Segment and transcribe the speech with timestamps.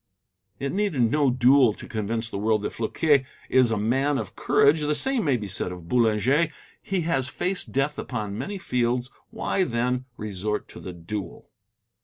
[0.59, 4.81] It needed no duel to convince the world that Floquet is a man of courage.
[4.81, 6.47] The same may be said of Boulanger.
[6.81, 9.11] He has faced death upon many fields.
[9.29, 11.51] Why, then, resort to the duel?